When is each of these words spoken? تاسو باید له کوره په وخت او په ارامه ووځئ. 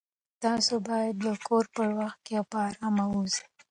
تاسو 0.43 0.73
باید 0.87 1.15
له 1.25 1.33
کوره 1.47 1.69
په 1.75 1.83
وخت 1.99 2.23
او 2.39 2.43
په 2.51 2.57
ارامه 2.67 3.05
ووځئ. 3.09 3.43